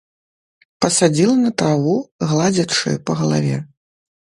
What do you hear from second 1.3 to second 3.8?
на траву, гладзячы па галаве.